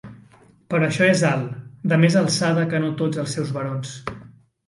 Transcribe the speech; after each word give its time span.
Per 0.73 0.77
això 0.85 1.09
és 1.09 1.19
alt, 1.31 1.51
de 1.91 1.99
més 2.05 2.17
alçada 2.23 2.63
que 2.71 2.81
no 2.85 2.89
tots 3.03 3.23
els 3.25 3.35
seus 3.39 3.51
barons. 3.59 3.93